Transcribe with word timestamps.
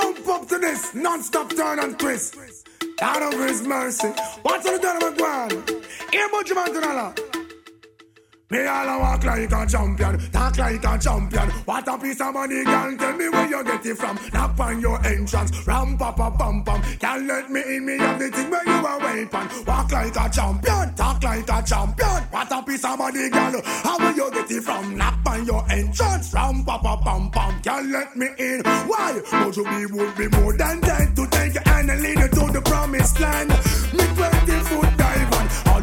jump 0.00 0.28
up 0.28 0.48
to 0.48 0.58
this 0.58 0.94
non-stop 0.94 1.50
turn 1.50 1.78
and 1.78 1.98
twist. 1.98 2.36
Out 3.02 3.22
of 3.22 3.38
His 3.40 3.62
mercy. 3.66 4.08
What's 4.42 4.66
on 4.66 4.74
the 4.74 4.80
done 4.80 5.02
of 5.02 5.14
McGuan? 5.14 6.12
Here, 6.12 6.28
Butch 6.30 6.50
Mantanala. 6.50 7.29
Me 8.50 8.66
all 8.66 8.88
a 8.88 8.98
walk 8.98 9.22
like 9.22 9.52
a 9.52 9.64
champion, 9.64 10.18
talk 10.32 10.58
like 10.58 10.84
a 10.84 10.98
champion. 10.98 11.50
What 11.66 11.86
a 11.86 11.96
piece 11.96 12.20
of 12.20 12.34
money, 12.34 12.64
girl. 12.64 12.96
Tell 12.96 13.16
me 13.16 13.28
where 13.28 13.48
you 13.48 13.62
get 13.62 13.86
it 13.86 13.96
from. 13.96 14.18
Knock 14.32 14.58
on 14.58 14.80
your 14.80 15.06
entrance, 15.06 15.64
ram 15.68 15.96
pa 15.96 16.10
pa 16.10 16.30
pam 16.30 16.64
pam. 16.64 16.82
Can't 16.98 17.28
let 17.28 17.48
me 17.48 17.62
in, 17.76 17.86
me 17.86 17.96
have 17.98 18.18
the 18.18 18.28
thing 18.28 18.50
where 18.50 18.66
you 18.66 18.72
a 18.72 18.98
weapon. 18.98 19.64
Walk 19.66 19.92
like 19.92 20.16
a 20.16 20.28
champion, 20.30 20.94
talk 20.96 21.22
like 21.22 21.48
a 21.48 21.62
champion. 21.62 22.22
What 22.32 22.50
a 22.50 22.62
piece 22.64 22.84
of 22.84 22.98
money, 22.98 23.30
girl. 23.30 23.62
How 23.64 23.98
will 24.00 24.16
you 24.16 24.30
get 24.32 24.50
it 24.50 24.64
from? 24.64 24.96
Knock 24.96 25.20
on 25.26 25.46
your 25.46 25.64
entrance, 25.70 26.34
ram 26.34 26.64
pa 26.64 26.78
pa 26.78 26.96
pam 26.96 27.30
pam. 27.30 27.62
Can't 27.62 27.86
let 27.90 28.16
me 28.16 28.30
in. 28.36 28.62
Why? 28.64 29.22
Would 29.44 29.56
you 29.56 29.64
be 29.64 29.86
would 29.86 30.16
be 30.16 30.26
more 30.26 30.56
than 30.56 30.80
dead 30.80 31.14
to 31.14 31.26
take 31.28 31.54
your 31.54 31.62
hand 31.62 31.88
and 31.88 32.02
lead 32.02 32.18
you 32.18 32.26
to 32.26 32.52
the 32.52 32.62
promised 32.64 33.20
land? 33.20 33.50
Me 33.94 34.04
twenty 34.16 34.58
foot 34.66 34.99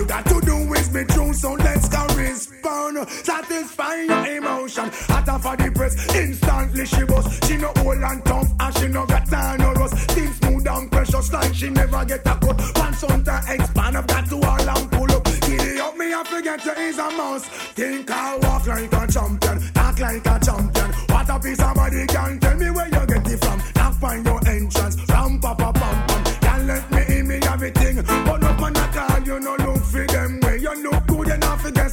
you 0.00 0.06
got 0.06 0.24
to 0.24 0.40
do 0.40 0.56
is 0.74 0.88
be 0.88 1.04
true, 1.04 1.32
so 1.34 1.52
let's 1.52 1.88
go 1.88 2.06
respond. 2.16 2.96
Satisfy 3.08 3.96
your 4.02 4.26
emotion. 4.38 4.88
Hotter 5.12 5.38
for 5.38 5.56
the 5.56 5.70
press, 5.72 5.94
instantly 6.14 6.86
she 6.86 7.04
was. 7.04 7.26
She 7.46 7.56
no 7.58 7.70
old 7.84 8.02
and 8.02 8.24
tough, 8.24 8.48
and 8.58 8.78
she 8.78 8.88
no 8.88 9.04
got 9.04 9.26
time 9.26 9.60
no 9.60 9.72
rust. 9.74 9.94
Things 10.12 10.36
smooth 10.36 10.66
and 10.66 10.90
precious, 10.90 11.32
like 11.32 11.54
she 11.54 11.68
never 11.68 12.02
get 12.06 12.20
a 12.20 12.34
cut. 12.40 12.56
Pants 12.74 13.04
on 13.04 13.24
to 13.24 13.42
expand, 13.48 13.98
I've 13.98 14.06
got 14.06 14.26
to 14.26 14.36
all 14.36 14.68
and 14.74 14.90
pull 14.90 15.12
up. 15.12 15.24
Giddy 15.24 15.80
up, 15.80 15.96
me 15.98 16.14
I 16.14 16.24
forget 16.24 16.62
to 16.62 16.72
is 16.80 16.98
a 16.98 17.10
mouse. 17.10 17.44
Think 17.76 18.10
I 18.10 18.38
walk 18.38 18.66
like 18.66 18.92
a 18.92 19.06
champion, 19.06 19.60
talk 19.74 19.98
like 20.00 20.26
a 20.26 20.40
champion. 20.40 20.90
What 21.12 21.28
a 21.28 21.38
piece 21.40 21.60
of 21.60 21.74
body 21.74 22.06
can 22.06 22.40
tell 22.40 22.56
me 22.56 22.70
where 22.70 22.86
you 22.86 23.06
get 23.06 23.30
it 23.30 23.44
from. 23.44 23.58
Knock 23.76 23.94
find 24.00 24.24
your 24.24 24.40
entrance, 24.48 24.96
ram 25.10 25.38
pa 25.40 25.54
pa 25.54 25.72
pam 25.72 26.06
pam. 26.06 26.24
Can't 26.40 26.64
let 26.66 26.90
me 26.90 27.18
in, 27.18 27.28
me 27.28 27.36
everything. 27.52 27.96
But 28.24 28.44
up 28.44 28.62
on 28.62 28.72
that 28.72 28.94
call, 28.94 29.22
you 29.26 29.40
know 29.40 29.69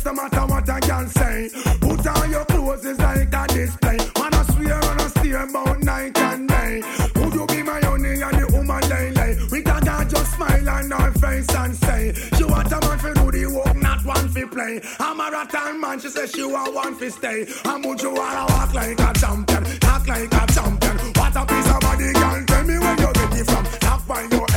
no 0.08 0.14
matter 0.14 0.46
what 0.46 0.70
I 0.70 0.80
can 0.80 1.08
say. 1.10 1.50
Put 1.82 2.08
on 2.08 2.32
your 2.32 2.46
clothes, 2.46 2.86
it's 2.86 3.00
like 3.00 3.34
a 3.34 3.48
display. 3.48 3.98
Man, 4.16 4.34
I 4.34 4.44
swear 4.54 4.76
on 4.76 5.00
a 5.02 5.10
steer 5.10 5.44
about 5.44 5.84
night 5.84 6.18
and 6.18 6.48
day. 6.48 6.82
Would 7.16 7.34
you 7.34 7.46
be 7.48 7.62
my 7.62 7.82
honey 7.82 8.22
and 8.22 8.38
the 8.40 8.48
woman 8.54 8.82
lay 8.88 9.12
lay? 9.12 9.38
We 9.52 9.62
got 9.62 9.84
to 9.84 10.08
just 10.10 10.36
smile 10.36 10.70
on 10.70 10.92
her 10.92 11.12
face 11.20 11.54
and 11.54 11.76
say, 11.76 12.14
She 12.38 12.44
want 12.46 12.72
a 12.72 12.80
man 12.80 13.00
for 13.00 13.14
do 13.16 13.32
the 13.32 13.46
work, 13.48 13.76
not 13.76 14.06
one 14.06 14.30
for 14.30 14.48
play. 14.48 14.80
I'm 15.00 15.20
a 15.20 15.30
rattan 15.30 15.82
man, 15.82 16.00
she 16.00 16.08
says 16.08 16.32
she 16.32 16.44
want 16.46 16.74
one 16.74 16.96
for 16.96 17.10
stay. 17.10 17.46
And 17.66 17.84
would 17.84 18.02
you 18.02 18.14
wanna 18.14 18.46
walk 18.54 18.74
like 18.74 19.00
a 19.00 19.12
champion, 19.20 19.64
talk 19.82 20.08
like 20.08 20.32
a 20.32 20.44
champion? 20.54 20.98
What 21.20 21.36
a 21.36 21.44
piece 21.46 21.70
of 21.70 21.80
body, 21.82 22.14
girl, 22.14 22.46
tell 22.48 22.64
me 22.64 22.80
where 22.80 22.98
you 23.04 23.12
get 23.12 23.40
it 23.40 23.46
from. 23.46 23.64
Knock 23.84 24.08
by 24.08 24.22
your 24.32 24.48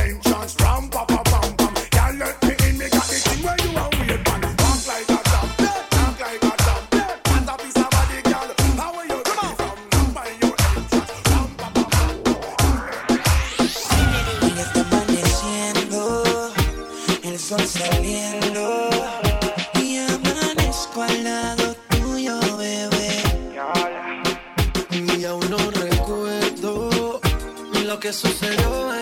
sol 17.51 17.67
saliendo 17.67 18.89
y 19.81 19.97
amanezco 19.97 21.01
al 21.01 21.21
lado 21.21 21.75
tuyo, 21.89 22.39
bebé. 22.55 23.23
Y 25.19 25.25
aún 25.25 25.49
no 25.49 25.57
recuerdo 25.71 27.19
lo 27.85 27.99
que 27.99 28.13
sucedió 28.13 29.00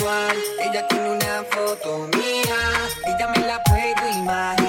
Ella 0.00 0.88
tiene 0.88 1.10
una 1.10 1.44
foto 1.50 2.08
mía 2.16 2.56
y 3.06 3.16
me 3.28 3.46
la 3.46 3.62
puedo 3.64 4.18
imaginar. 4.18 4.61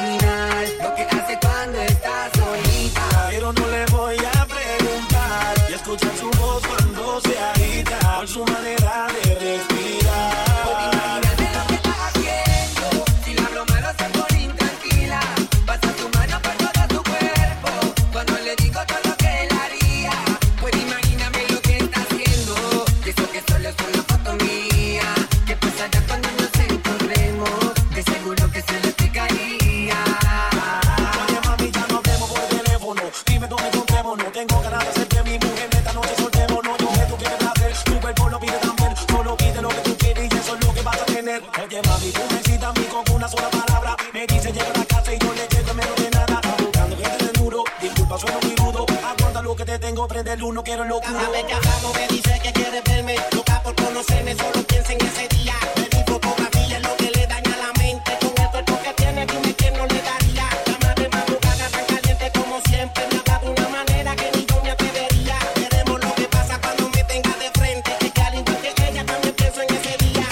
vengo 49.94 50.06
a 50.06 50.08
prenderle 50.08 50.44
uno, 50.46 50.64
quiero 50.64 50.86
locura. 50.86 51.14
Cada 51.14 51.30
vez 51.30 51.44
que 51.46 51.54
hablamos 51.54 51.94
me 51.94 52.08
dice 52.08 52.40
que 52.42 52.52
quiere 52.52 52.82
verme, 52.82 53.16
loca 53.32 53.62
por 53.62 53.76
conocerme, 53.76 54.36
solo 54.36 54.64
piensa 54.66 54.92
en 54.92 55.02
ese 55.06 55.28
día. 55.28 55.54
De 55.76 55.82
mi 55.96 56.04
fotografía 56.04 56.78
es 56.78 56.84
lo 56.84 56.98
que 56.98 57.12
le 57.12 57.28
daña 57.28 57.58
la 57.58 57.72
mente, 57.80 58.18
con 58.20 58.44
el 58.44 58.50
cuerpo 58.50 58.80
que 58.84 58.94
tiene, 58.94 59.28
dime 59.28 59.54
quién 59.54 59.74
no 59.78 59.86
le 59.86 60.02
daría. 60.02 60.50
Cama 60.66 60.96
de 60.96 61.10
madrugada 61.10 61.70
tan 61.70 61.86
caliente 61.86 62.32
como 62.34 62.60
siempre, 62.62 63.04
me 63.12 63.18
habla 63.20 63.40
de 63.40 63.50
una 63.52 63.70
manera 63.70 64.16
que 64.16 64.32
ni 64.36 64.46
yo 64.48 64.64
me 64.64 64.72
atrevería. 64.72 65.38
Veremos 65.60 66.04
lo 66.04 66.16
que 66.16 66.24
pasa 66.24 66.60
cuando 66.60 66.90
me 66.90 67.04
tenga 67.04 67.38
de 67.38 67.52
frente, 67.52 67.92
que 68.16 68.22
al 68.22 68.34
igual 68.34 68.58
que 68.62 68.90
ella 68.90 69.06
también 69.06 69.36
pienso 69.36 69.62
en 69.62 69.76
ese 69.76 69.96
día. 70.06 70.28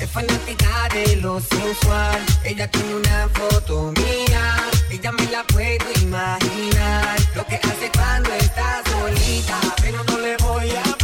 Es 0.00 0.10
fanática 0.10 0.88
de 0.94 1.16
lo 1.16 1.40
sensual, 1.40 2.24
ella 2.42 2.70
tiene 2.70 2.94
una 2.94 3.28
foto 3.34 3.92
mía 3.92 4.77
ella 4.90 5.12
me 5.12 5.26
la 5.26 5.44
puedo 5.44 5.84
imaginar. 6.02 7.16
Lo 7.34 7.46
que 7.46 7.56
hace 7.56 7.90
cuando 7.94 8.32
está 8.34 8.82
solita, 8.90 9.60
pero 9.82 10.02
no 10.04 10.18
le 10.18 10.36
voy 10.38 10.70
a 10.70 10.97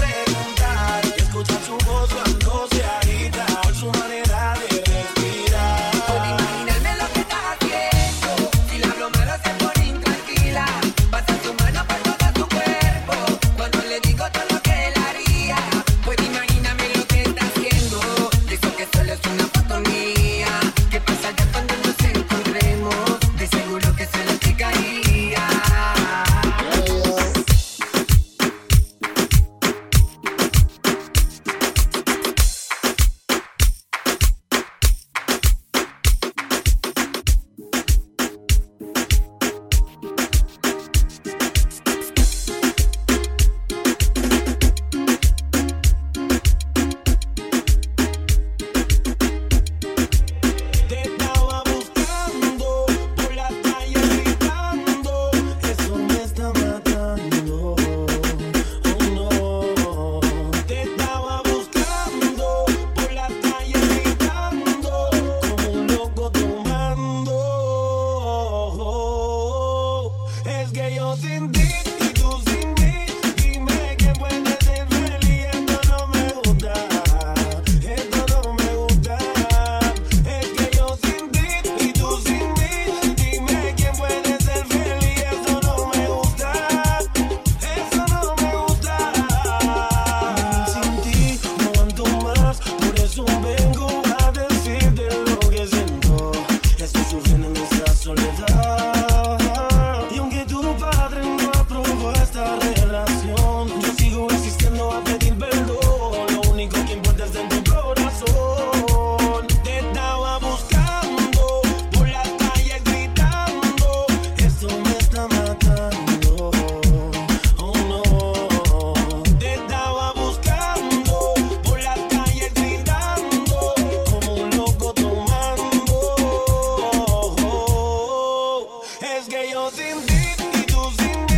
sin 129.70 130.06
ti 130.06 130.22
y 130.58 130.62
tú 130.66 130.92
sin 130.98 131.26
mí. 131.26 131.33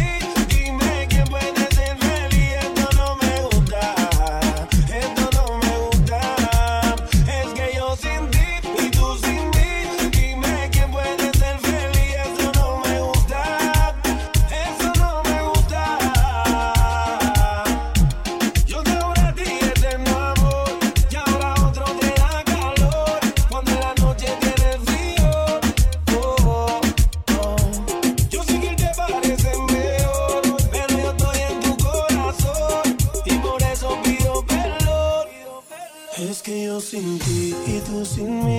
in 38.19 38.45
me. 38.45 38.56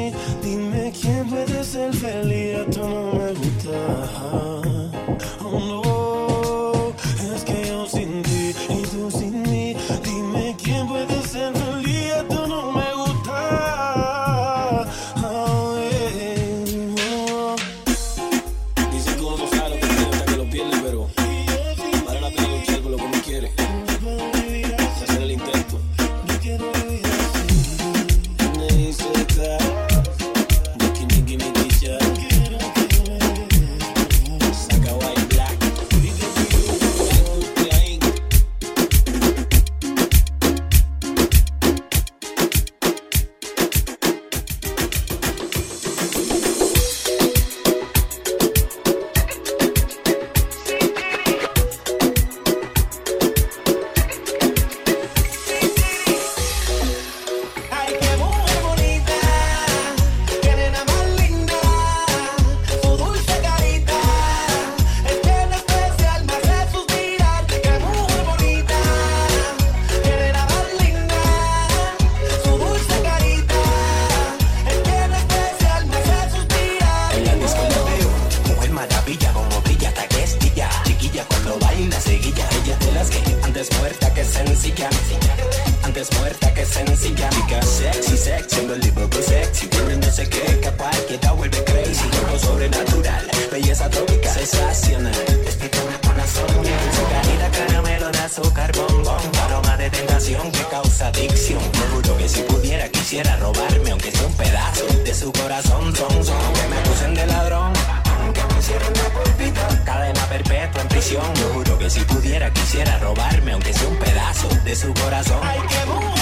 esa 100.98 101.08
adicción. 101.10 101.62
Juro 101.94 102.18
que 102.18 102.28
si 102.28 102.42
pudiera 102.42 102.90
quisiera 102.90 103.38
robarme, 103.38 103.92
aunque 103.92 104.12
sea 104.12 104.26
un 104.26 104.34
pedazo 104.34 104.86
de 105.06 105.14
su 105.14 105.32
corazón, 105.32 105.96
son, 105.96 106.26
son. 106.26 106.36
Aunque 106.46 106.68
me 106.70 106.78
acusen 106.78 107.14
de 107.14 107.26
ladrón, 107.28 107.72
aunque 108.20 108.42
me 108.52 108.60
hicieran 108.60 108.92
una 108.96 109.22
polvita, 109.22 109.84
cadena 109.86 110.26
perpetua 110.26 110.82
en 110.82 110.88
prisión. 110.88 111.36
Yo 111.36 111.54
juro 111.54 111.78
que 111.78 111.90
si 111.92 112.00
pudiera 112.00 112.52
quisiera 112.52 112.98
robarme, 112.98 113.52
aunque 113.52 113.74
sea 113.74 113.88
un 113.88 113.98
pedazo 113.98 114.50
de 114.66 114.76
su 114.76 114.92
corazón. 114.96 116.17